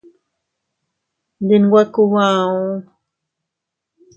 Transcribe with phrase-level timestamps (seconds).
[1.43, 2.71] Ndi nwe kub auu.